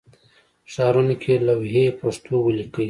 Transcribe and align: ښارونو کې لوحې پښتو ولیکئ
ښارونو 0.71 1.15
کې 1.21 1.33
لوحې 1.45 1.85
پښتو 1.99 2.35
ولیکئ 2.43 2.79